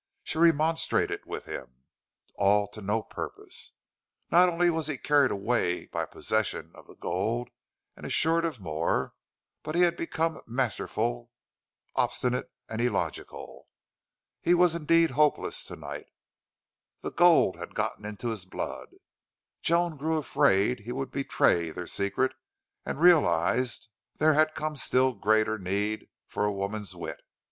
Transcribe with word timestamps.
She 0.23 0.39
remonstrated 0.39 1.27
with 1.27 1.45
him, 1.45 1.83
all 2.33 2.65
to 2.69 2.81
no 2.81 3.03
purpose. 3.03 3.73
Not 4.31 4.49
only 4.49 4.71
was 4.71 4.87
he 4.87 4.97
carried 4.97 5.29
away 5.29 5.85
by 5.85 6.07
possession 6.07 6.71
of 6.73 6.89
gold 6.99 7.51
and 7.95 8.03
assurance 8.03 8.47
of 8.55 8.59
more, 8.63 9.13
but 9.61 9.75
he 9.75 9.81
had 9.81 9.95
become 9.95 10.41
masterful, 10.47 11.29
obstinate, 11.95 12.51
and 12.67 12.81
illogical. 12.81 13.67
He 14.41 14.55
was 14.55 14.73
indeed 14.73 15.11
hopeless 15.11 15.65
to 15.65 15.75
night 15.75 16.07
the 17.01 17.11
gold 17.11 17.57
had 17.57 17.75
gotten 17.75 18.03
into 18.03 18.29
his 18.29 18.45
blood. 18.45 18.87
Joan 19.61 19.97
grew 19.97 20.17
afraid 20.17 20.79
he 20.79 20.91
would 20.91 21.11
betray 21.11 21.69
their 21.69 21.85
secret 21.85 22.33
and 22.87 22.99
realized 22.99 23.87
there 24.17 24.33
had 24.33 24.55
come 24.55 24.75
still 24.75 25.13
greater 25.13 25.59
need 25.59 26.09
for 26.25 26.43
a 26.43 26.51
woman's 26.51 26.95
wit. 26.95 27.21